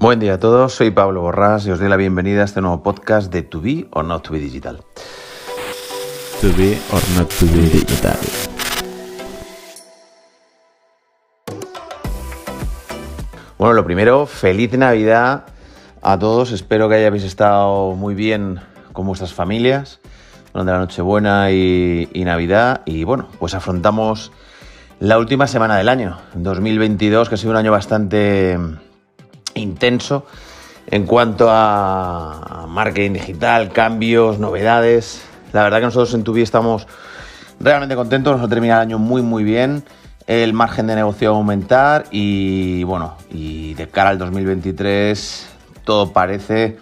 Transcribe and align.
Buen 0.00 0.20
día 0.20 0.34
a 0.34 0.38
todos, 0.38 0.74
soy 0.74 0.92
Pablo 0.92 1.22
Borrás 1.22 1.66
y 1.66 1.72
os 1.72 1.80
doy 1.80 1.88
la 1.88 1.96
bienvenida 1.96 2.42
a 2.42 2.44
este 2.44 2.60
nuevo 2.60 2.84
podcast 2.84 3.32
de 3.32 3.42
To 3.42 3.60
Be 3.60 3.88
or 3.90 4.04
Not 4.04 4.22
To 4.28 4.32
Be 4.34 4.38
Digital. 4.38 4.76
To 6.40 6.46
be 6.56 6.78
or 6.92 7.02
not 7.16 7.28
to 7.28 7.46
be 7.46 7.62
digital. 7.62 8.16
Bueno, 13.58 13.74
lo 13.74 13.84
primero, 13.84 14.26
feliz 14.26 14.78
Navidad 14.78 15.46
a 16.00 16.16
todos. 16.16 16.52
Espero 16.52 16.88
que 16.88 16.94
hayáis 16.94 17.24
estado 17.24 17.96
muy 17.96 18.14
bien 18.14 18.60
con 18.92 19.04
vuestras 19.04 19.34
familias 19.34 19.98
durante 20.52 20.70
la 20.70 20.78
Nochebuena 20.78 21.50
y, 21.50 22.08
y 22.12 22.24
Navidad. 22.24 22.82
Y 22.84 23.02
bueno, 23.02 23.26
pues 23.40 23.54
afrontamos 23.54 24.30
la 25.00 25.18
última 25.18 25.48
semana 25.48 25.76
del 25.76 25.88
año, 25.88 26.18
2022, 26.34 27.28
que 27.28 27.34
ha 27.34 27.38
sido 27.38 27.50
un 27.50 27.56
año 27.56 27.72
bastante 27.72 28.56
intenso 29.58 30.26
en 30.90 31.06
cuanto 31.06 31.48
a 31.50 32.66
marketing 32.68 33.12
digital, 33.12 33.70
cambios, 33.72 34.38
novedades. 34.38 35.22
La 35.52 35.62
verdad 35.62 35.78
que 35.78 35.84
nosotros 35.86 36.14
en 36.14 36.24
Tubi 36.24 36.42
estamos 36.42 36.86
realmente 37.60 37.94
contentos, 37.94 38.36
nos 38.36 38.46
ha 38.46 38.48
terminado 38.48 38.82
el 38.82 38.88
año 38.88 38.98
muy 38.98 39.22
muy 39.22 39.44
bien, 39.44 39.84
el 40.26 40.52
margen 40.52 40.86
de 40.86 40.94
negocio 40.94 41.30
va 41.30 41.36
a 41.36 41.38
aumentar 41.38 42.04
y 42.10 42.84
bueno, 42.84 43.16
y 43.30 43.74
de 43.74 43.88
cara 43.88 44.10
al 44.10 44.18
2023 44.18 45.48
todo 45.84 46.12
parece 46.12 46.78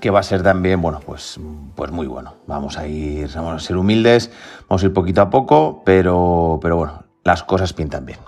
que 0.00 0.10
va 0.10 0.20
a 0.20 0.22
ser 0.22 0.42
también, 0.42 0.80
bueno, 0.80 1.00
pues, 1.04 1.38
pues 1.74 1.90
muy 1.90 2.06
bueno. 2.06 2.34
Vamos 2.46 2.78
a 2.78 2.86
ir, 2.86 3.30
vamos 3.34 3.62
a 3.62 3.66
ser 3.66 3.76
humildes, 3.76 4.30
vamos 4.68 4.82
a 4.82 4.86
ir 4.86 4.92
poquito 4.92 5.22
a 5.22 5.30
poco, 5.30 5.82
pero, 5.84 6.58
pero 6.60 6.76
bueno, 6.76 7.04
las 7.24 7.42
cosas 7.42 7.72
pintan 7.72 8.04
bien. 8.04 8.18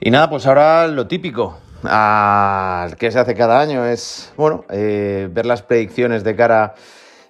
Y 0.00 0.10
nada, 0.10 0.28
pues 0.30 0.46
ahora 0.46 0.86
lo 0.88 1.06
típico, 1.06 1.58
que 1.82 3.10
se 3.10 3.18
hace 3.18 3.34
cada 3.34 3.60
año 3.60 3.84
es, 3.84 4.32
bueno, 4.36 4.64
eh, 4.70 5.28
ver 5.30 5.46
las 5.46 5.62
predicciones 5.62 6.22
de 6.24 6.36
cara 6.36 6.74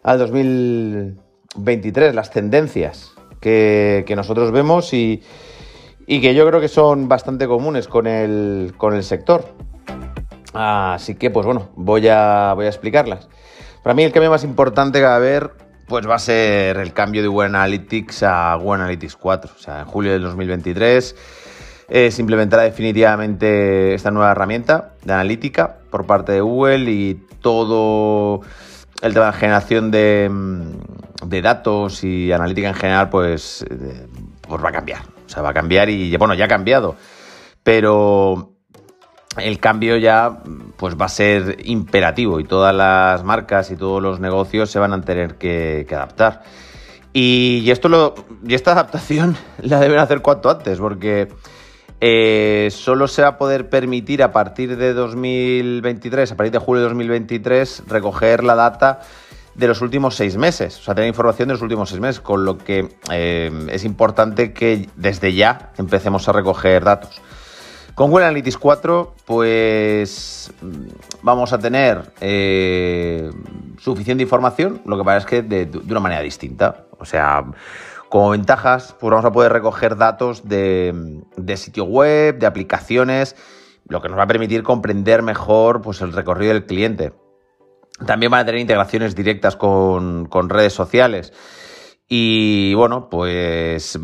al 0.02 0.18
2023, 0.18 2.14
las 2.14 2.30
tendencias 2.30 3.12
que, 3.40 4.04
nosotros 4.14 4.52
vemos 4.52 4.92
y, 4.92 5.22
que 6.06 6.34
yo 6.34 6.46
creo 6.46 6.60
que 6.60 6.68
son 6.68 7.08
bastante 7.08 7.46
comunes 7.46 7.88
con 7.88 8.06
el, 8.06 8.74
con 8.76 8.94
el 8.94 9.02
sector. 9.04 9.44
Así 10.52 11.14
que, 11.14 11.30
pues 11.30 11.46
bueno, 11.46 11.70
voy 11.74 12.08
a, 12.08 12.52
voy 12.54 12.66
a 12.66 12.68
explicarlas. 12.68 13.28
Para 13.82 13.94
mí 13.94 14.02
el 14.02 14.12
cambio 14.12 14.30
más 14.30 14.44
importante 14.44 15.04
a 15.04 15.18
ver 15.18 15.50
pues 15.92 16.08
va 16.08 16.14
a 16.14 16.18
ser 16.18 16.78
el 16.78 16.92
cambio 16.94 17.20
de 17.20 17.28
Google 17.28 17.48
Analytics 17.48 18.22
a 18.22 18.54
Google 18.54 18.82
Analytics 18.82 19.16
4. 19.16 19.52
O 19.54 19.58
sea, 19.58 19.80
en 19.80 19.86
julio 19.86 20.12
del 20.12 20.22
2023 20.22 21.16
es 21.92 22.18
implementar 22.18 22.60
definitivamente 22.60 23.92
esta 23.92 24.10
nueva 24.10 24.30
herramienta 24.30 24.94
de 25.04 25.12
analítica 25.12 25.76
por 25.90 26.06
parte 26.06 26.32
de 26.32 26.40
Google 26.40 26.90
y 26.90 27.14
todo 27.42 28.40
el 29.02 29.12
tema 29.12 29.26
de 29.26 29.32
generación 29.34 29.90
de, 29.90 30.30
mm, 30.30 31.28
datos 31.42 32.02
y 32.02 32.32
analítica 32.32 32.68
en 32.68 32.74
general, 32.74 33.10
pues, 33.10 33.66
eh, 33.68 34.06
pues 34.40 34.64
va 34.64 34.70
a 34.70 34.72
cambiar. 34.72 35.02
O 35.26 35.28
sea, 35.28 35.42
va 35.42 35.50
a 35.50 35.52
cambiar 35.52 35.90
y, 35.90 36.16
bueno, 36.16 36.32
ya 36.32 36.46
ha 36.46 36.48
cambiado. 36.48 36.96
Pero 37.62 38.54
el 39.36 39.60
cambio 39.60 39.98
ya 39.98 40.38
pues 40.78 40.96
va 40.98 41.06
a 41.06 41.10
ser 41.10 41.58
imperativo 41.64 42.40
y 42.40 42.44
todas 42.44 42.74
las 42.74 43.22
marcas 43.22 43.70
y 43.70 43.76
todos 43.76 44.02
los 44.02 44.18
negocios 44.18 44.70
se 44.70 44.78
van 44.78 44.94
a 44.94 45.02
tener 45.02 45.34
que, 45.34 45.86
adaptar. 45.90 46.42
Y, 47.12 47.70
esto 47.70 47.90
lo, 47.90 48.14
y 48.46 48.54
esta 48.54 48.72
adaptación 48.72 49.36
la 49.58 49.78
deben 49.78 49.98
hacer 49.98 50.22
cuanto 50.22 50.48
antes, 50.48 50.78
porque 50.78 51.28
eh, 52.04 52.68
solo 52.72 53.06
se 53.06 53.22
va 53.22 53.28
a 53.28 53.38
poder 53.38 53.70
permitir 53.70 54.24
a 54.24 54.32
partir 54.32 54.76
de 54.76 54.92
2023, 54.92 56.32
a 56.32 56.36
partir 56.36 56.50
de 56.50 56.58
julio 56.58 56.82
de 56.82 56.88
2023, 56.88 57.84
recoger 57.86 58.42
la 58.42 58.56
data 58.56 59.02
de 59.54 59.68
los 59.68 59.80
últimos 59.82 60.16
seis 60.16 60.36
meses, 60.36 60.80
o 60.80 60.82
sea, 60.82 60.96
tener 60.96 61.06
información 61.06 61.46
de 61.46 61.54
los 61.54 61.62
últimos 61.62 61.90
seis 61.90 62.00
meses, 62.00 62.20
con 62.20 62.44
lo 62.44 62.58
que 62.58 62.88
eh, 63.12 63.68
es 63.70 63.84
importante 63.84 64.52
que 64.52 64.88
desde 64.96 65.32
ya 65.32 65.70
empecemos 65.78 66.28
a 66.28 66.32
recoger 66.32 66.82
datos. 66.82 67.22
Con 67.94 68.10
Google 68.10 68.24
Analytics 68.24 68.58
4, 68.58 69.14
pues 69.24 70.52
vamos 71.22 71.52
a 71.52 71.58
tener 71.58 72.10
eh, 72.20 73.30
suficiente 73.78 74.24
información, 74.24 74.82
lo 74.86 74.98
que 74.98 75.04
pasa 75.04 75.18
es 75.18 75.26
que 75.26 75.42
de, 75.42 75.66
de 75.66 75.78
una 75.78 76.00
manera 76.00 76.22
distinta. 76.22 76.86
O 76.98 77.04
sea, 77.04 77.44
como 78.12 78.28
ventajas, 78.28 78.94
pues 79.00 79.10
vamos 79.10 79.24
a 79.24 79.32
poder 79.32 79.54
recoger 79.54 79.96
datos 79.96 80.46
de, 80.46 81.24
sitio 81.56 81.84
web, 81.84 82.38
de 82.38 82.44
aplicaciones, 82.44 83.36
lo 83.88 84.02
que 84.02 84.10
nos 84.10 84.18
va 84.18 84.24
a 84.24 84.26
permitir 84.26 84.62
comprender 84.62 85.22
mejor 85.22 85.80
pues, 85.80 86.02
el 86.02 86.12
recorrido 86.12 86.52
del 86.52 86.66
cliente. 86.66 87.14
También 88.06 88.30
van 88.30 88.40
a 88.40 88.44
tener 88.44 88.60
integraciones 88.60 89.14
directas 89.14 89.56
con, 89.56 90.28
redes 90.50 90.74
sociales. 90.74 91.32
Y 92.06 92.74
bueno, 92.74 93.08
pues 93.08 93.98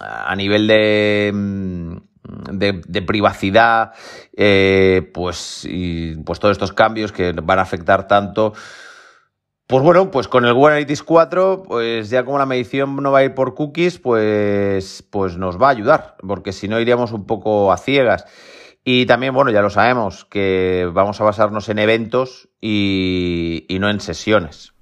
a 0.00 0.36
nivel 0.36 0.68
de, 0.68 2.00
de, 2.52 3.02
privacidad, 3.02 3.90
eh, 4.36 5.10
pues, 5.12 5.66
y, 5.68 6.14
pues 6.18 6.38
todos 6.38 6.52
estos 6.52 6.72
cambios 6.72 7.10
que 7.10 7.32
van 7.32 7.58
a 7.58 7.62
afectar 7.62 8.06
tanto 8.06 8.52
pues 9.68 9.82
bueno, 9.82 10.10
pues 10.10 10.28
con 10.28 10.46
el 10.46 10.54
Google 10.54 10.76
Analytics 10.76 11.02
4, 11.02 11.62
pues 11.68 12.08
ya 12.08 12.24
como 12.24 12.38
la 12.38 12.46
medición 12.46 12.96
no 12.96 13.12
va 13.12 13.18
a 13.18 13.24
ir 13.24 13.34
por 13.34 13.54
cookies, 13.54 13.98
pues, 13.98 15.04
pues 15.10 15.36
nos 15.36 15.60
va 15.60 15.66
a 15.66 15.72
ayudar, 15.72 16.16
porque 16.26 16.52
si 16.52 16.68
no 16.68 16.80
iríamos 16.80 17.12
un 17.12 17.26
poco 17.26 17.70
a 17.70 17.76
ciegas. 17.76 18.24
Y 18.82 19.04
también, 19.04 19.34
bueno, 19.34 19.50
ya 19.50 19.60
lo 19.60 19.68
sabemos, 19.68 20.24
que 20.24 20.88
vamos 20.90 21.20
a 21.20 21.24
basarnos 21.24 21.68
en 21.68 21.80
eventos 21.80 22.48
y, 22.62 23.66
no 23.78 23.90
en 23.90 24.00
sesiones. 24.00 24.72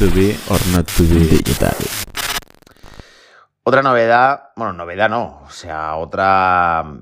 To 0.00 0.06
be 0.06 0.36
or 0.48 0.58
not 0.72 0.90
to 0.96 1.04
be 1.04 1.20
digital. 1.20 1.76
Otra 3.62 3.82
novedad, 3.82 4.48
bueno, 4.56 4.72
novedad 4.72 5.08
no, 5.08 5.42
o 5.46 5.50
sea, 5.50 5.94
otra 5.94 6.98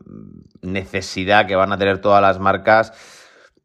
necesidad 0.60 1.46
que 1.46 1.56
van 1.56 1.72
a 1.72 1.78
tener 1.78 2.02
todas 2.02 2.20
las 2.20 2.38
marcas 2.38 2.92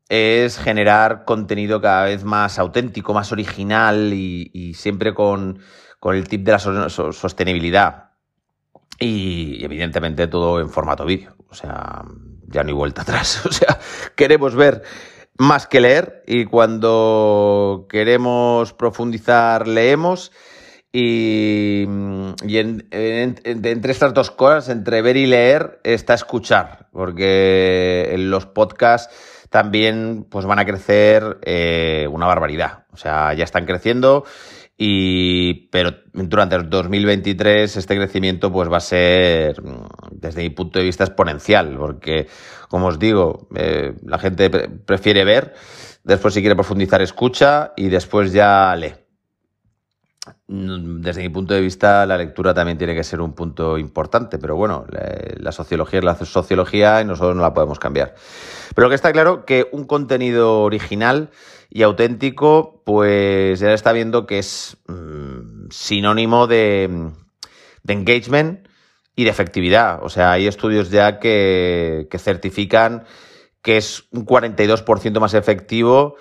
es 0.10 0.58
generar 0.58 1.26
contenido 1.26 1.82
cada 1.82 2.06
vez 2.06 2.24
más 2.24 2.60
auténtico, 2.60 3.14
más 3.14 3.32
original 3.32 4.14
y, 4.14 4.74
siempre 4.76 5.14
con, 5.14 5.60
el 6.04 6.28
tip 6.28 6.46
de 6.46 6.52
la 6.52 6.60
sostenibilidad. 6.60 8.12
Y, 9.00 9.64
evidentemente 9.64 10.28
todo 10.28 10.60
en 10.60 10.70
formato 10.70 11.06
vídeo. 11.06 11.36
O 11.50 11.56
sea, 11.56 12.04
ya 12.48 12.64
no 12.64 12.70
hay 12.70 12.76
vuelta 12.76 13.02
atrás. 13.04 13.46
O 13.46 13.52
sea, 13.52 13.80
queremos 14.16 14.56
ver 14.56 14.84
más 15.38 15.68
que 15.68 15.82
leer 15.82 16.24
y 16.28 16.46
cuando 16.46 17.88
queremos 17.90 18.74
profundizar 18.74 19.68
leemos. 19.68 20.32
Y, 20.98 21.84
entre 22.42 23.92
estas 23.92 24.14
dos 24.14 24.32
cosas, 24.32 24.70
entre 24.70 25.02
ver 25.02 25.18
y 25.18 25.26
leer, 25.26 25.82
está 25.84 26.14
escuchar, 26.14 26.88
porque 26.94 28.12
en 28.14 28.30
los 28.30 28.46
podcasts 28.46 29.14
también 29.56 30.28
pues 30.30 30.46
van 30.46 30.60
a 30.60 30.66
crecer 30.66 31.38
eh, 31.42 32.10
una 32.12 32.26
barbaridad. 32.26 32.88
O 32.92 32.98
sea, 32.98 33.34
ya 33.34 33.46
están 33.46 33.66
creciendo 33.66 34.26
y 34.78 35.70
pero 35.70 35.92
durante 36.12 36.58
el 36.58 36.70
2023 36.70 37.78
este 37.78 37.96
crecimiento 37.96 38.52
pues 38.52 38.70
va 38.70 38.76
a 38.76 38.82
ser 38.82 39.56
desde 40.12 40.42
mi 40.42 40.50
punto 40.50 40.80
de 40.80 40.84
vista 40.84 41.06
exponencial 41.06 41.78
porque 41.78 42.28
como 42.68 42.88
os 42.88 43.00
digo 43.00 43.48
eh, 43.56 43.94
la 44.06 44.20
gente 44.20 44.50
prefiere 44.50 45.24
ver 45.24 45.54
después 46.04 46.34
si 46.34 46.42
quiere 46.42 46.56
profundizar 46.56 47.02
escucha 47.02 47.72
y 47.78 47.88
después 47.88 48.34
ya 48.34 48.76
lee 48.76 49.05
desde 50.48 51.24
mi 51.24 51.30
punto 51.30 51.56
de 51.56 51.62
vista, 51.62 52.06
la 52.06 52.18
lectura 52.18 52.54
también 52.54 52.78
tiene 52.78 52.94
que 52.94 53.04
ser 53.04 53.20
un 53.20 53.34
punto 53.34 53.80
importante, 53.80 54.38
pero 54.38 54.56
bueno, 54.56 54.86
la, 54.90 55.52
sociología 55.52 56.00
es 56.00 56.06
la 56.06 56.16
sociología 56.16 57.02
y 57.02 57.06
nosotros 57.06 57.36
no 57.36 57.42
la 57.42 57.54
podemos 57.54 57.80
cambiar. 57.80 58.14
Pero 58.76 58.86
lo 58.86 58.90
que 58.90 58.96
está 58.96 59.12
claro 59.12 59.46
que 59.46 59.68
un 59.72 59.86
contenido 59.86 60.62
original 60.62 61.32
y 61.72 61.82
auténtico, 61.82 62.84
pues 62.86 63.60
ya 63.60 63.74
está 63.74 63.92
viendo 63.92 64.28
que 64.28 64.38
es 64.38 64.78
mm, 64.88 65.70
sinónimo 65.72 66.46
de, 66.46 67.12
engagement 67.88 68.68
y 69.16 69.24
de 69.24 69.30
efectividad. 69.32 70.04
O 70.04 70.10
sea, 70.10 70.32
hay 70.32 70.46
estudios 70.46 70.92
ya 70.92 71.20
que, 71.20 72.08
certifican 72.20 73.06
que 73.64 73.78
es 73.78 74.04
un 74.12 74.28
42% 74.28 75.20
más 75.20 75.34
efectivo 75.34 76.18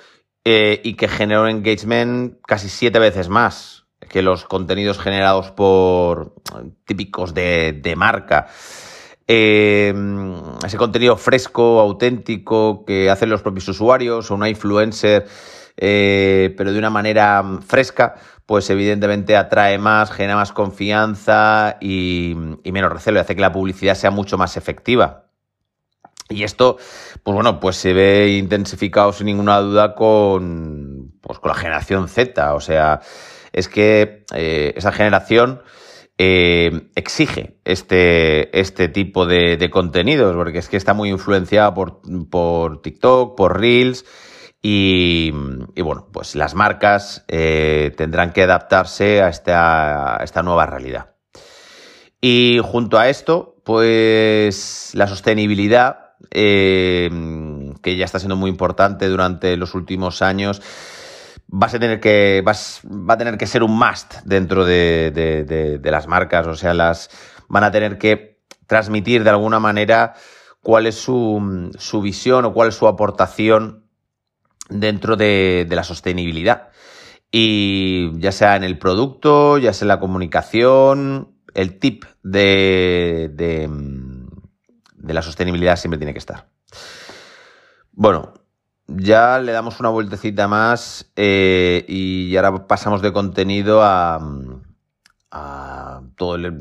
eh, 0.47 0.81
y 0.83 0.95
que 0.95 1.09
genera 1.09 1.43
un 1.43 1.51
engagement 1.51 2.39
casi 2.47 2.71
siete 2.71 2.99
veces 2.99 3.29
más 3.29 3.84
que 4.15 4.23
los 4.23 4.45
contenidos 4.45 5.01
generados 5.01 5.51
por 5.51 6.37
típicos 6.85 7.35
de, 7.35 7.95
marca. 7.97 8.47
Eh, 9.27 9.93
ese 10.65 10.77
contenido 10.77 11.17
fresco, 11.17 11.81
auténtico, 11.81 12.85
que 12.85 13.11
hacen 13.11 13.29
los 13.29 13.43
propios 13.43 13.67
usuarios 13.67 14.31
o 14.31 14.37
una 14.37 14.49
influencer, 14.49 15.27
eh, 15.77 16.55
pero 16.57 16.73
de 16.73 16.79
una 16.79 16.91
manera 16.91 17.43
fresca, 17.67 18.15
pues 18.47 18.71
evidentemente 18.71 19.37
atrae 19.37 19.79
más, 19.79 20.13
genera 20.13 20.37
más 20.37 20.53
confianza 20.53 21.77
y, 21.81 22.37
y 22.63 22.71
menos 22.71 22.93
recelo 22.93 23.19
y 23.19 23.21
hace 23.21 23.35
que 23.35 23.41
la 23.41 23.51
publicidad 23.51 23.97
sea 23.97 24.13
mucho 24.13 24.39
más 24.39 24.57
efectiva. 24.57 25.25
Y 26.31 26.45
esto, 26.45 26.79
pues 27.25 27.35
bueno, 27.35 27.59
pues 27.59 27.77
se 27.77 27.93
ve 27.93 28.37
intensificado 28.39 29.13
sin 29.13 29.27
ninguna 29.27 29.59
duda 29.59 29.97
con, 29.97 30.84
pues 31.25 31.39
con 31.39 31.49
la 31.49 31.55
generación 31.55 32.09
Z. 32.09 32.55
O 32.55 32.61
sea, 32.61 33.01
es 33.53 33.69
que 33.69 34.25
eh, 34.35 34.75
esa 34.77 34.93
generación 34.93 35.63
eh, 36.19 36.91
exige 36.95 37.57
este, 37.65 38.59
este 38.59 38.89
tipo 38.89 39.27
de, 39.27 39.71
contenidos, 39.71 40.37
porque 40.37 40.59
es 40.59 40.69
que 40.69 40.77
está 40.77 40.93
muy 40.93 41.09
influenciada 41.09 41.73
por, 41.73 42.03
por 42.31 42.83
TikTok, 42.83 43.37
por 43.37 43.59
Reels. 43.59 44.05
Y, 44.67 45.31
bueno, 45.31 46.09
pues 46.11 46.35
las 46.37 46.55
marcas 46.55 47.25
eh, 47.29 47.93
tendrán 47.99 48.33
que 48.33 48.43
adaptarse 48.43 49.21
a 49.21 49.29
esta, 49.29 50.21
esta 50.23 50.43
nueva 50.43 50.65
realidad. 50.65 51.17
Y 52.21 52.61
junto 52.63 52.99
a 52.99 53.11
esto, 53.11 53.57
pues 53.63 54.91
la 54.95 55.07
sostenibilidad, 55.07 56.15
que 56.31 57.97
ya 57.97 58.05
está 58.07 58.19
siendo 58.19 58.37
muy 58.37 58.49
importante 58.49 59.07
durante 59.09 59.59
los 59.59 59.75
últimos 59.75 60.23
años, 60.23 60.63
vas 61.47 61.75
a 61.75 61.79
tener 61.79 62.01
que, 62.01 62.43
vas, 62.45 62.81
va 62.85 63.15
a 63.15 63.19
tener 63.19 63.39
que 63.39 63.47
ser 63.47 63.63
un 63.63 63.79
must 63.79 64.17
dentro 64.25 64.65
de, 64.65 65.13
de, 65.15 65.45
de, 65.45 65.79
de, 65.79 65.91
las 65.91 66.07
marcas. 66.07 66.47
O 66.47 66.55
sea, 66.55 66.75
las 66.75 67.11
van 67.49 67.65
a 67.65 67.71
tener 67.71 67.99
que 67.99 68.41
transmitir 68.67 69.25
de 69.25 69.31
alguna 69.31 69.61
manera 69.61 70.15
cuál 70.63 70.87
es 70.87 70.97
su, 70.97 71.71
su 71.79 72.01
visión 72.01 72.45
o 72.45 72.53
cuál 72.53 72.69
es 72.69 72.75
su 72.75 72.89
aportación 72.89 73.85
dentro 74.69 75.17
de, 75.17 75.67
la 75.71 75.85
sostenibilidad. 75.85 76.71
Y 77.31 78.19
ya 78.19 78.33
sea 78.33 78.57
en 78.57 78.65
el 78.65 78.79
producto, 78.79 79.59
ya 79.59 79.73
sea 79.73 79.85
en 79.85 79.89
la 79.89 80.01
comunicación, 80.01 81.37
el 81.55 81.79
tip 81.79 82.05
de, 82.23 83.31
de, 83.33 83.69
de 84.97 85.15
la 85.15 85.23
sostenibilidad 85.23 85.77
siempre 85.77 85.99
tiene 85.99 86.13
que 86.13 86.19
estar. 86.19 86.49
Bueno, 87.93 88.33
ya 88.87 89.39
le 89.39 89.53
damos 89.53 89.81
una 89.81 89.89
vueltecita 89.89 90.49
más 90.49 91.11
eh, 91.17 91.85
y 91.89 92.37
ahora 92.37 92.67
pasamos 92.67 93.03
de 93.03 93.13
contenido 93.13 93.83
a, 93.83 94.21
a, 95.31 96.03
todo 96.17 96.37
el 96.37 96.55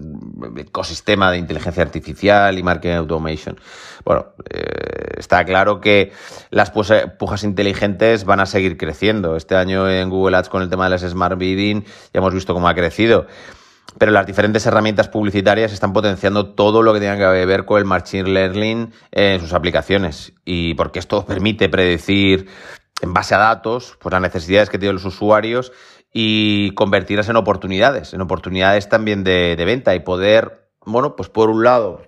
ecosistema 0.57 1.31
de 1.31 1.37
inteligencia 1.37 1.83
artificial 1.83 2.57
y 2.57 2.63
marketing 2.63 2.95
automation. 2.95 3.59
Bueno, 4.05 4.27
eh, 4.49 5.15
está 5.17 5.43
claro 5.45 5.81
que 5.81 6.11
las 6.49 6.71
pujas 6.71 7.43
inteligentes 7.43 8.25
van 8.25 8.39
a 8.39 8.45
seguir 8.45 8.77
creciendo. 8.77 9.35
Este 9.35 9.55
año 9.55 9.89
en 9.89 10.09
Google 10.09 10.37
Ads 10.37 10.49
con 10.49 10.61
el 10.61 10.69
tema 10.69 10.85
de 10.85 10.91
las 10.91 11.01
Smart 11.01 11.37
Bidding 11.37 11.83
ya 11.83 12.19
hemos 12.19 12.33
visto 12.33 12.53
cómo 12.53 12.67
ha 12.67 12.73
crecido 12.73 13.27
pero 13.97 14.11
las 14.11 14.25
diferentes 14.25 14.65
herramientas 14.65 15.07
publicitarias 15.07 15.71
están 15.71 15.93
potenciando 15.93 16.53
todo 16.53 16.81
lo 16.81 16.93
que 16.93 16.99
tenga 16.99 17.17
que 17.17 17.45
ver 17.45 17.65
con 17.65 17.79
el 17.79 17.85
Machine 17.85 18.29
Learning 18.29 18.91
en 19.11 19.39
sus 19.39 19.53
aplicaciones. 19.53 20.33
Y 20.45 20.73
porque 20.73 20.99
esto 20.99 21.25
permite 21.25 21.69
predecir 21.69 22.47
en 23.01 23.13
base 23.13 23.35
a 23.35 23.39
datos 23.39 23.97
pues 23.99 24.11
las 24.11 24.21
necesidades 24.21 24.69
que 24.69 24.79
tienen 24.79 24.95
los 24.95 25.05
usuarios 25.05 25.71
y 26.11 26.71
convertirlas 26.75 27.29
en 27.29 27.35
oportunidades, 27.35 28.13
en 28.13 28.21
oportunidades 28.21 28.89
también 28.89 29.23
de, 29.23 29.55
de 29.55 29.65
venta 29.65 29.95
y 29.95 29.99
poder, 29.99 30.69
bueno, 30.85 31.15
pues 31.15 31.29
por 31.29 31.49
un 31.49 31.63
lado, 31.63 32.03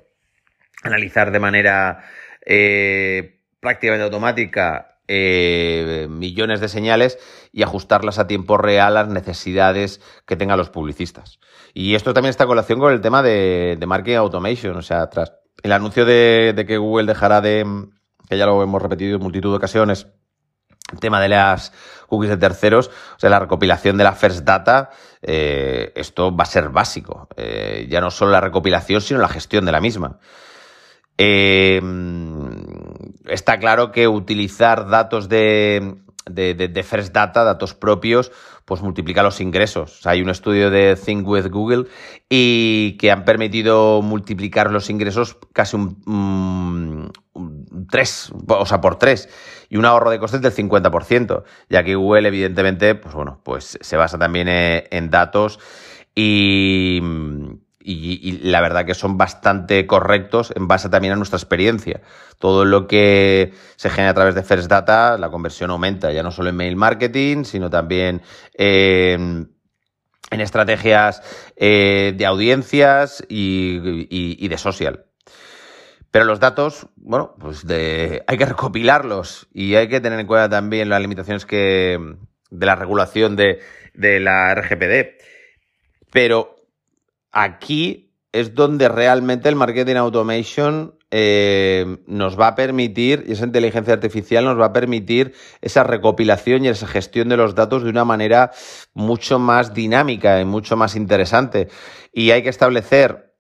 analizar 0.84 1.32
de 1.32 1.40
manera 1.40 2.04
eh, 2.46 3.40
prácticamente 3.60 4.04
automática 4.04 4.95
eh, 5.08 6.08
millones 6.10 6.60
de 6.60 6.68
señales 6.68 7.20
y 7.52 7.64
ajustarlas 7.64 8.20
a 8.20 8.28
tiempo 8.28 8.58
real 8.58 8.98
a 8.98 9.04
las 9.04 9.08
necesidades 9.10 10.02
que 10.26 10.36
tengan 10.36 10.58
los 10.58 10.70
publicistas. 10.70 11.40
Y 11.74 11.96
esto 11.96 12.14
también 12.14 12.30
está 12.30 12.44
en 12.44 12.50
colación 12.50 12.80
con 12.80 12.94
el 12.94 13.02
tema 13.02 13.22
de, 13.22 13.78
de 13.80 13.86
marketing 13.86 14.18
automation. 14.18 14.78
O 14.78 14.82
sea, 14.82 15.10
tras 15.10 15.34
el 15.64 15.72
anuncio 15.72 16.06
de, 16.06 16.64
que 16.68 16.78
Google 16.78 17.08
dejará 17.08 17.42
de, 17.42 17.66
que 18.30 18.38
ya 18.38 18.46
lo 18.46 18.62
hemos 18.62 18.82
repetido 18.82 19.16
en 19.16 19.24
multitud 19.24 19.52
de 19.52 19.58
ocasiones, 19.58 20.08
el 20.94 21.00
tema 21.00 21.20
de 21.20 21.30
las 21.30 21.74
cookies 22.08 22.30
de 22.30 22.38
terceros, 22.38 22.88
o 22.88 23.20
sea, 23.20 23.30
la 23.30 23.40
recopilación 23.40 23.98
de 23.98 24.04
la 24.04 24.14
first 24.14 24.46
data, 24.46 24.92
eh, 25.22 25.92
esto 25.96 26.36
va 26.36 26.44
a 26.44 26.48
ser 26.48 26.70
básico. 26.70 27.28
Eh, 27.36 27.88
ya 27.90 28.00
no 28.02 28.12
solo 28.12 28.32
la 28.32 28.42
recopilación, 28.42 29.02
sino 29.02 29.20
la 29.20 29.28
gestión 29.28 29.66
de 29.66 29.72
la 29.72 29.82
misma. 29.82 30.20
Eh, 31.18 31.82
está 33.28 33.60
claro 33.60 33.92
que 33.92 34.08
utilizar 34.08 34.88
datos 34.88 35.30
de, 35.30 35.96
de, 36.30 36.54
de, 36.54 36.68
de, 36.68 36.84
First 36.84 37.14
Data, 37.14 37.44
datos 37.44 37.74
propios, 37.74 38.32
pues 38.66 38.82
multiplica 38.82 39.24
los 39.24 39.42
ingresos. 39.42 40.06
Hay 40.06 40.22
un 40.22 40.30
estudio 40.30 40.70
de 40.70 40.96
Think 40.96 41.28
with 41.28 41.48
Google 41.48 41.86
y 42.30 42.98
que 42.98 43.12
han 43.12 43.24
permitido 43.26 44.02
multiplicar 44.02 44.72
los 44.72 44.90
ingresos 44.90 45.38
casi 45.54 45.76
un, 45.76 46.02
un, 46.08 47.12
un 47.34 47.88
3, 47.88 48.34
o 48.48 48.66
sea, 48.66 48.82
por 48.82 48.98
3 48.98 49.68
y 49.70 49.78
un 49.78 49.86
ahorro 49.86 50.10
de 50.10 50.20
costes 50.20 50.42
del 50.42 50.54
50%, 50.54 51.44
ya 51.70 51.84
que 51.84 51.96
Google 51.96 52.28
evidentemente, 52.28 52.96
pues 52.96 53.14
bueno, 53.14 53.40
pues 53.44 53.78
se 53.80 53.98
basa 53.98 54.18
también 54.18 54.48
en, 54.48 54.84
en 54.90 55.10
datos 55.10 55.60
y 56.16 57.02
y, 57.88 58.40
la 58.42 58.62
verdad 58.62 58.86
que 58.86 58.96
son 58.96 59.18
bastante 59.18 59.86
correctos 59.86 60.52
en 60.56 60.68
base 60.68 60.90
también 60.90 61.14
a 61.14 61.16
nuestra 61.16 61.38
experiencia. 61.38 62.02
Todo 62.40 62.66
lo 62.66 62.88
que 62.88 63.54
se 63.76 63.90
genera 63.90 64.12
a 64.12 64.14
través 64.16 64.34
de 64.34 64.44
First 64.44 64.70
Data, 64.70 65.18
la 65.18 65.30
conversión 65.30 65.70
aumenta, 65.70 66.12
ya 66.12 66.24
no 66.24 66.32
solo 66.32 66.50
en 66.50 66.56
mail 66.56 66.76
marketing, 66.76 67.44
sino 67.44 67.70
también 67.70 68.24
en 68.56 69.52
estrategias 70.32 71.22
eh, 71.56 72.14
de 72.16 72.26
audiencias 72.26 73.24
y, 73.30 74.08
y, 74.10 74.48
de 74.48 74.58
social. 74.58 75.06
Pero 76.10 76.26
los 76.26 76.40
datos, 76.40 76.88
bueno, 76.96 77.36
pues 77.40 77.66
hay 78.28 78.38
que 78.38 78.46
recopilarlos 78.46 79.48
y 79.54 79.76
hay 79.76 79.88
que 79.90 80.02
tener 80.02 80.20
en 80.20 80.26
cuenta 80.26 80.50
también 80.50 80.90
las 80.90 81.02
limitaciones 81.02 81.46
que, 81.46 82.00
de 82.50 82.66
la 82.66 82.76
regulación 82.76 83.36
de, 83.36 83.60
de 83.94 84.20
la 84.20 84.56
RGPD. 84.56 85.22
Pero 86.12 86.55
aquí 87.36 88.14
es 88.32 88.56
donde 88.56 88.90
realmente 88.90 89.48
el 89.48 89.56
marketing 89.56 89.96
automation 89.96 90.98
eh, 91.12 92.00
nos 92.08 92.40
va 92.40 92.48
a 92.48 92.56
permitir, 92.56 93.24
y 93.28 93.34
esa 93.34 93.46
inteligencia 93.46 93.94
artificial 93.94 94.44
nos 94.44 94.60
va 94.60 94.66
a 94.66 94.74
permitir 94.74 95.34
esa 95.62 95.84
recopilación 95.84 96.66
y 96.66 96.70
esa 96.70 96.88
gestión 96.88 97.30
de 97.30 97.38
los 97.38 97.56
datos 97.56 97.84
de 97.84 97.90
una 97.90 98.04
manera 98.04 98.52
mucho 98.94 99.38
más 99.38 99.74
dinámica 99.74 100.42
y 100.42 100.46
mucho 100.46 100.76
más 100.76 100.96
interesante. 100.96 101.70
Y 102.12 102.32
hay 102.32 102.42
que 102.42 102.50
establecer 102.50 103.36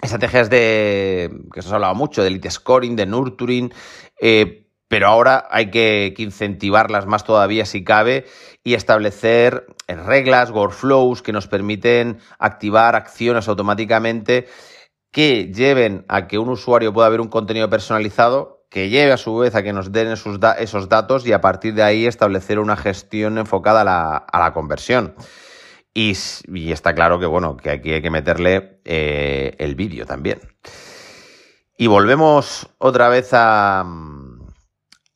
estrategias 0.00 0.48
de, 0.48 1.30
que 1.52 1.62
se 1.62 1.70
ha 1.70 1.74
hablado 1.74 1.94
mucho, 1.94 2.22
de 2.22 2.28
elite 2.28 2.50
scoring, 2.50 2.94
de 2.94 3.06
nurturing, 3.06 3.72
eh, 4.20 4.67
pero 4.88 5.06
ahora 5.06 5.46
hay 5.50 5.70
que, 5.70 6.14
incentivarlas 6.16 7.06
más 7.06 7.24
todavía 7.24 7.66
si 7.66 7.84
cabe 7.84 8.26
y 8.64 8.74
establecer 8.74 9.66
reglas, 9.86 10.50
workflows 10.50 11.22
que 11.22 11.32
nos 11.32 11.46
permiten 11.46 12.18
activar 12.38 12.96
acciones 12.96 13.48
automáticamente 13.48 14.48
que 15.12 15.52
lleven 15.52 16.04
a 16.08 16.26
que 16.26 16.38
un 16.38 16.48
usuario 16.48 16.92
pueda 16.92 17.08
ver 17.08 17.20
un 17.20 17.28
contenido 17.28 17.70
personalizado, 17.70 18.66
que 18.70 18.90
lleve 18.90 19.12
a 19.12 19.16
su 19.16 19.36
vez 19.36 19.54
a 19.54 19.62
que 19.62 19.72
nos 19.72 19.92
den 19.92 20.08
esos, 20.08 20.40
da 20.40 20.52
esos 20.52 20.88
datos 20.88 21.26
y 21.26 21.32
a 21.32 21.40
partir 21.40 21.74
de 21.74 21.82
ahí 21.82 22.06
establecer 22.06 22.58
una 22.58 22.76
gestión 22.76 23.38
enfocada 23.38 23.80
a 23.80 24.38
la, 24.38 24.52
conversión. 24.52 25.14
Y, 25.94 26.14
y, 26.46 26.72
está 26.72 26.94
claro 26.94 27.18
que, 27.18 27.26
bueno, 27.26 27.56
que 27.56 27.70
aquí 27.70 27.92
hay 27.92 28.02
que 28.02 28.10
meterle 28.10 28.80
eh, 28.84 29.56
el 29.58 29.74
vídeo 29.74 30.04
también. 30.04 30.40
Y 31.78 31.86
volvemos 31.86 32.68
otra 32.78 33.08
vez 33.08 33.30
a, 33.32 33.84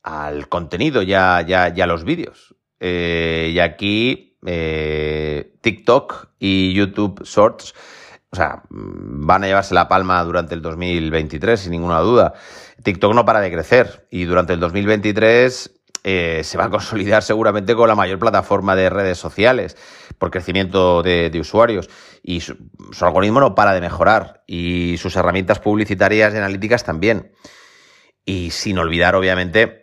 al 0.03 0.49
contenido, 0.49 1.01
ya, 1.01 1.41
ya, 1.41 1.69
ya 1.69 1.87
los 1.87 2.03
vídeos. 2.03 2.55
Eh, 2.79 3.51
y 3.53 3.59
aquí 3.59 4.37
eh, 4.45 5.53
TikTok 5.61 6.31
y 6.37 6.73
YouTube 6.73 7.23
Shorts, 7.23 7.73
o 8.29 8.35
sea, 8.35 8.63
van 8.69 9.43
a 9.43 9.47
llevarse 9.47 9.73
la 9.73 9.87
palma 9.87 10.21
durante 10.23 10.53
el 10.53 10.61
2023, 10.61 11.59
sin 11.59 11.71
ninguna 11.71 11.99
duda. 11.99 12.33
TikTok 12.83 13.13
no 13.13 13.25
para 13.25 13.39
de 13.39 13.51
crecer 13.51 14.07
y 14.11 14.25
durante 14.25 14.53
el 14.53 14.59
2023 14.59 15.71
eh, 16.03 16.41
se 16.43 16.57
va 16.57 16.65
a 16.65 16.69
consolidar 16.69 17.23
seguramente 17.23 17.75
con 17.75 17.87
la 17.87 17.95
mayor 17.95 18.19
plataforma 18.19 18.75
de 18.75 18.89
redes 18.89 19.17
sociales 19.17 19.77
por 20.17 20.31
crecimiento 20.31 21.01
de, 21.01 21.31
usuarios 21.39 21.89
y 22.21 22.41
su, 22.41 22.57
algoritmo 23.01 23.39
no 23.39 23.55
para 23.55 23.73
de 23.73 23.81
mejorar 23.81 24.43
y 24.45 24.97
sus 24.97 25.15
herramientas 25.15 25.59
publicitarias 25.59 26.33
y 26.33 26.37
analíticas 26.37 26.83
también. 26.83 27.31
Y 28.25 28.51
sin 28.51 28.77
olvidar, 28.77 29.15
obviamente, 29.15 29.82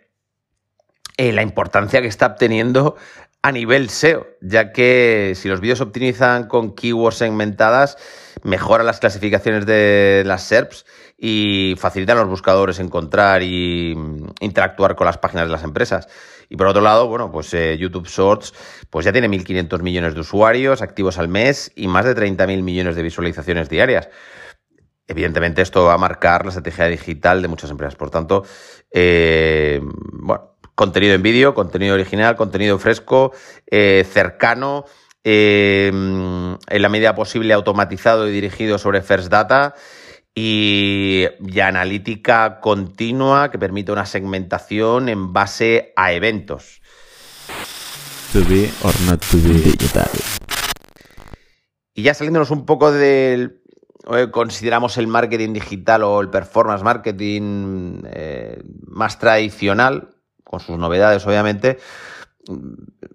eh, 1.17 1.31
la 1.31 1.41
importancia 1.41 2.01
que 2.01 2.07
está 2.07 2.27
obteniendo 2.27 2.95
a 3.43 3.51
nivel 3.51 3.89
SEO, 3.89 4.27
ya 4.41 4.71
que 4.71 5.33
si 5.35 5.49
los 5.49 5.61
vídeos 5.61 5.79
se 5.79 5.83
optimizan 5.83 6.47
con 6.47 6.75
keywords 6.75 7.17
segmentadas, 7.17 7.97
mejoran 8.43 8.85
las 8.85 8.99
clasificaciones 8.99 9.65
de 9.65 10.23
las 10.25 10.43
SERPs 10.43 10.85
y 11.17 11.75
facilitan 11.77 12.17
a 12.17 12.21
los 12.21 12.29
buscadores 12.29 12.79
encontrar 12.79 13.41
y 13.43 13.95
interactuar 14.39 14.95
con 14.95 15.05
las 15.05 15.17
páginas 15.17 15.45
de 15.45 15.51
las 15.51 15.63
empresas. 15.63 16.07
Y 16.49 16.55
por 16.55 16.67
otro 16.67 16.81
lado, 16.81 17.07
bueno, 17.07 17.31
pues 17.31 17.53
eh, 17.53 17.77
YouTube 17.77 18.07
Shorts 18.07 18.53
pues 18.89 19.05
ya 19.05 19.11
tiene 19.11 19.29
1.500 19.29 19.81
millones 19.81 20.13
de 20.13 20.19
usuarios 20.19 20.81
activos 20.81 21.17
al 21.17 21.27
mes 21.27 21.71
y 21.75 21.87
más 21.87 22.05
de 22.05 22.15
30.000 22.15 22.61
millones 22.61 22.95
de 22.95 23.03
visualizaciones 23.03 23.69
diarias. 23.69 24.09
evidentemente 25.07 25.61
esto 25.61 25.85
va 25.85 25.93
a 25.95 25.97
marcar 25.97 26.45
la 26.45 26.49
estrategia 26.49 26.87
digital 26.87 27.41
de 27.41 27.47
muchas 27.47 27.69
empresas. 27.69 27.95
Por 27.95 28.09
tanto, 28.09 28.43
eh, 28.91 29.79
bueno, 30.13 30.50
contenido 30.75 31.13
en 31.13 31.21
vídeo, 31.21 31.53
contenido 31.53 31.95
original, 31.95 32.35
contenido 32.35 32.77
fresco, 32.79 33.31
eh, 33.67 34.05
cercano, 34.09 34.85
eh, 35.23 35.87
en 35.87 36.81
la 36.81 36.89
medida 36.89 37.15
posible 37.15 37.53
automatizado 37.53 38.27
y 38.27 38.31
dirigido 38.31 38.77
sobre 38.77 39.01
First 39.01 39.29
Data 39.29 39.75
y, 40.33 41.25
y, 41.39 41.59
analítica 41.59 42.59
continua 42.59 43.51
que 43.51 43.59
permite 43.59 43.91
una 43.91 44.05
segmentación 44.05 45.09
en 45.09 45.33
base 45.33 45.93
a 45.95 46.13
eventos. 46.13 46.81
To 48.33 48.39
be 48.47 48.69
or 48.83 48.93
not 49.01 49.19
to 49.29 49.37
be 49.37 49.53
digital. 49.53 50.09
Y 51.93 52.03
ya 52.03 52.13
saliéndonos 52.13 52.51
un 52.51 52.65
poco 52.65 52.91
del, 52.91 53.61
consideramos 54.31 54.97
el 54.97 55.07
marketing 55.07 55.53
digital 55.53 56.03
o 56.03 56.21
el 56.21 56.29
performance 56.29 56.83
marketing 56.83 58.03
eh, 58.05 58.61
más 58.87 59.19
tradicional, 59.19 60.15
con 60.51 60.59
sus 60.59 60.77
novedades 60.77 61.25
obviamente. 61.25 61.79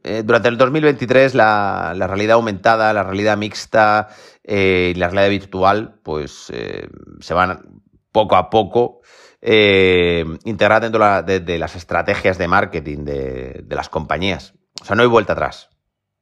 Eh, 0.03 0.23
durante 0.25 0.49
el 0.49 0.57
2023 0.57 1.35
la, 1.35 1.95
la, 1.97 2.07
realidad 2.07 2.35
aumentada, 2.35 2.93
la 2.93 3.03
realidad 3.03 3.37
mixta 3.37 4.09
eh, 4.45 4.93
y 4.95 4.99
la 4.99 5.09
realidad 5.09 5.31
virtual 5.31 6.01
pues 6.03 6.51
eh, 6.53 6.89
se 7.21 7.35
van 7.35 7.83
poco 8.13 8.37
a 8.37 8.51
poco 8.51 9.01
integrar 9.43 10.83
dentro 10.83 11.05
de, 11.05 11.11
la, 11.11 11.23
de, 11.23 11.39
de, 11.39 11.59
las 11.59 11.77
estrategias 11.77 12.39
de 12.39 12.49
marketing 12.49 13.05
de, 13.05 13.63
de 13.63 13.77
las 13.77 13.89
compañías. 13.89 14.55
O 14.83 14.85
sea, 14.85 14.97
no 14.97 15.03
hay 15.03 15.09
vuelta 15.09 15.35
atrás. 15.35 15.69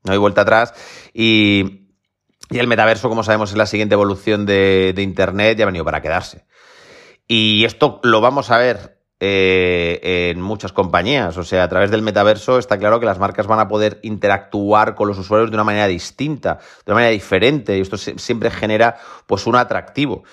No 0.03 0.13
hay 0.13 0.19
vuelta 0.19 0.43
atrás 0.43 0.75
y 1.15 1.85
y 2.51 2.59
el 2.59 2.67
metaverso, 2.67 3.09
como 3.09 3.25
sabemos, 3.25 3.51
es 3.51 3.57
la 3.57 3.67
siguiente 3.67 3.95
evolución 3.95 4.45
de, 4.47 4.93
de 4.95 5.03
Internet 5.03 5.59
y 5.59 5.63
ha 5.63 5.67
venido 5.67 5.85
para 5.85 6.03
quedarse. 6.03 6.45
Y 7.27 7.65
esto 7.65 8.01
lo 8.03 8.21
vamos 8.21 8.51
a 8.51 8.59
ver 8.59 8.94
eh, 9.25 10.31
en 10.31 10.41
muchas 10.41 10.73
compañías. 10.73 11.37
O 11.37 11.45
sea, 11.45 11.65
a 11.65 11.69
través 11.69 11.91
del 11.91 12.03
metaverso 12.03 12.59
está 12.59 12.79
claro 12.79 13.01
que 13.01 13.07
las 13.07 13.19
marcas 13.19 13.47
van 13.47 13.61
a 13.61 13.69
poder 13.69 14.01
interactuar 14.03 14.95
con 14.95 15.09
los 15.09 15.19
usuarios 15.19 15.51
de 15.51 15.57
una 15.57 15.65
manera 15.65 15.87
distinta, 15.87 16.59
de 16.85 16.93
una 16.93 16.97
manera 16.97 17.13
diferente. 17.13 17.77
Y 17.79 17.81
esto 17.81 17.97
siempre 17.97 18.51
genera 18.51 18.97
pues 19.27 19.47
un 19.47 19.57
atractivo. 19.57 20.25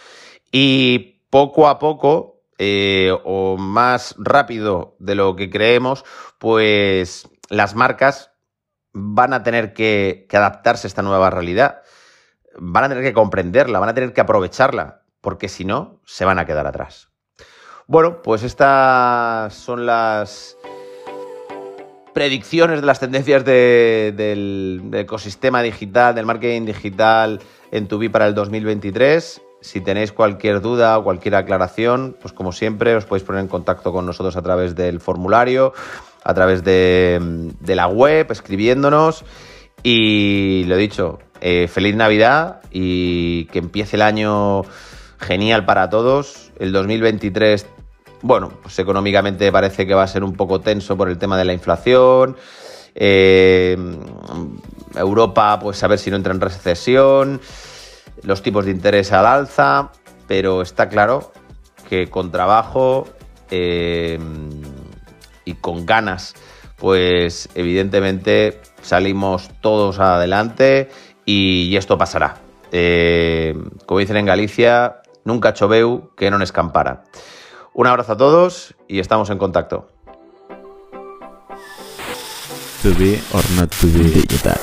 Y 0.52 1.22
poco 1.30 1.68
a 1.68 1.80
poco, 1.80 2.42
eh, 2.58 3.12
o 3.24 3.58
más 3.58 4.16
rápido 4.18 4.96
de 5.00 5.16
lo 5.16 5.36
que 5.36 5.50
creemos, 5.50 6.04
pues 6.38 7.30
las 7.50 7.76
marcas 7.76 8.32
van 8.94 9.34
a 9.34 9.44
tener 9.44 9.74
que 9.74 10.28
adaptarse 10.32 10.88
a 10.88 10.90
esta 10.90 11.02
nueva 11.02 11.30
realidad 11.30 11.82
van 12.58 12.84
a 12.84 12.90
tener 12.90 13.04
que 13.04 13.14
comprenderla, 13.14 13.80
van 13.80 13.90
a 13.90 13.94
tener 13.94 14.14
que 14.14 14.22
aprovecharla, 14.22 15.04
porque 15.22 15.50
si 15.50 15.66
no, 15.66 16.02
se 16.06 16.26
van 16.26 16.40
a 16.40 16.46
quedar 16.46 16.68
atrás. 16.68 17.11
Bueno, 17.92 18.22
pues 18.22 18.44
estas 18.44 19.54
son 19.54 19.86
las 19.86 20.56
predicciones 22.14 22.80
de 22.80 22.88
las 22.88 23.02
tendencias 23.02 23.44
de, 23.44 24.14
del, 24.16 24.82
ecosistema 24.94 25.62
digital, 25.62 26.16
del 26.16 26.26
marketing 26.26 26.68
digital 26.68 27.42
en 27.70 27.90
Tubi 27.90 28.08
para 28.08 28.28
el 28.28 28.34
2023. 28.34 29.42
Si 29.60 29.82
tenéis 29.82 30.14
cualquier 30.14 30.62
duda 30.62 30.98
o 30.98 31.04
cualquier 31.04 31.36
aclaración, 31.36 32.16
pues 32.22 32.34
como 32.34 32.54
siempre 32.54 32.96
os 32.96 33.04
podéis 33.04 33.26
poner 33.26 33.42
en 33.42 33.50
contacto 33.50 33.92
con 33.92 34.06
nosotros 34.06 34.38
a 34.38 34.42
través 34.42 34.74
del 34.74 35.02
formulario, 35.02 35.74
a 36.24 36.34
través 36.34 36.64
de, 36.64 37.20
de 37.60 37.76
la 37.76 37.88
web, 37.88 38.32
escribiéndonos. 38.32 39.26
Y 39.84 40.64
lo 40.68 40.78
dicho, 40.78 41.20
eh, 41.42 41.68
feliz 41.68 41.98
Navidad 41.98 42.62
y 42.72 43.48
que 43.48 43.60
empiece 43.60 43.98
el 43.98 44.04
año 44.04 44.62
genial 45.20 45.66
para 45.66 45.90
todos. 45.90 46.52
El 46.58 46.72
2023, 46.72 47.66
bueno, 48.22 48.52
pues 48.62 48.78
económicamente 48.80 49.52
parece 49.52 49.86
que 49.86 49.94
va 49.94 50.04
a 50.04 50.08
ser 50.08 50.24
un 50.24 50.34
poco 50.34 50.62
tenso 50.62 50.98
por 50.98 51.10
el 51.10 51.18
tema 51.18 51.38
de 51.38 51.46
la 51.46 51.54
inflación. 51.54 52.38
Eh, 52.94 53.78
Europa, 54.96 55.60
pues 55.60 55.84
a 55.84 55.88
ver 55.88 56.00
si 56.00 56.10
no 56.10 56.18
entra 56.18 56.34
en 56.34 56.42
recesión. 56.42 57.42
Los 58.24 58.42
tipos 58.42 58.66
de 58.66 58.72
interés 58.72 59.12
al 59.12 59.26
alza. 59.26 59.92
Pero 60.28 60.62
está 60.62 60.88
claro 60.88 61.32
que 61.90 62.08
con 62.10 62.32
trabajo 62.32 63.06
eh, 63.50 64.18
y 65.44 65.56
con 65.56 65.86
ganas, 65.86 66.36
pues 66.78 67.50
evidentemente 67.54 68.62
salimos 68.82 69.50
todos 69.60 70.00
adelante 70.00 70.90
y, 71.26 71.76
esto 71.76 71.98
pasará. 71.98 72.38
Eh, 72.72 73.54
como 73.86 74.00
dicen 74.00 74.16
en 74.16 74.26
Galicia, 74.26 75.02
nunca 75.26 75.54
choveu 75.54 76.16
que 76.16 76.32
no 76.32 76.42
escampara. 76.42 77.04
Un 77.74 77.88
abrazo 77.88 78.14
a 78.14 78.18
todos 78.18 78.76
y 78.90 79.00
estamos 79.00 79.30
en 79.30 79.38
contacto. 79.38 79.88
To 82.84 82.90
be 83.00 83.18
or 83.34 83.44
not 83.56 83.70
to 83.80 83.88
be 83.88 84.04
digital. 84.04 84.60